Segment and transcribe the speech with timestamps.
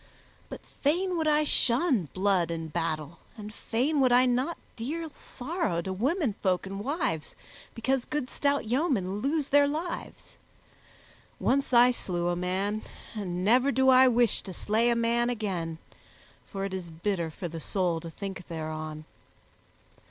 [0.49, 5.79] But fain would I shun blood and battle, and fain would I not deal sorrow
[5.83, 7.35] to womenfolk and wives
[7.75, 10.37] because good stout yeomen lose their lives.
[11.39, 12.81] Once I slew a man,
[13.13, 15.77] and never do I wish to slay a man again,
[16.47, 19.05] for it is bitter for the soul to think thereon.